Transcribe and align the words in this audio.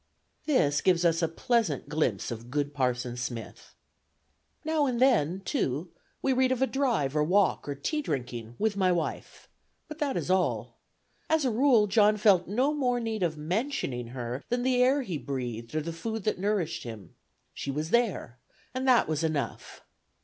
This 0.47 0.81
gives 0.81 1.05
us 1.05 1.21
a 1.21 1.27
pleasant 1.27 1.87
glimpse 1.87 2.31
of 2.31 2.49
good 2.49 2.73
Parson 2.73 3.15
Smith. 3.17 3.75
Now 4.65 4.87
and 4.87 4.99
then, 4.99 5.41
too, 5.45 5.91
we 6.23 6.33
read 6.33 6.51
of 6.51 6.59
a 6.59 6.65
drive 6.65 7.15
or 7.15 7.23
walk 7.23 7.69
or 7.69 7.75
tea 7.75 8.01
drinking 8.01 8.55
"with 8.57 8.75
my 8.75 8.91
wife"; 8.91 9.47
but 9.87 9.99
that 9.99 10.17
is 10.17 10.31
all. 10.31 10.79
As 11.29 11.45
a 11.45 11.51
rule, 11.51 11.85
John 11.85 12.17
felt 12.17 12.47
no 12.47 12.73
more 12.73 12.99
need 12.99 13.21
of 13.21 13.37
mentioning 13.37 14.07
her, 14.07 14.43
than 14.49 14.63
the 14.63 14.81
air 14.81 15.03
he 15.03 15.19
breathed, 15.19 15.75
or 15.75 15.81
the 15.81 15.93
food 15.93 16.23
that 16.23 16.39
nourished 16.39 16.81
him. 16.81 17.13
She 17.53 17.69
was 17.69 17.91
there, 17.91 18.39
and 18.73 18.87
that 18.87 19.07
was 19.07 19.23
enough. 19.23 19.83